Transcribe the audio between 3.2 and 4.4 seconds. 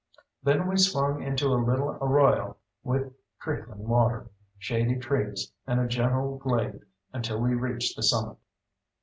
trickling water,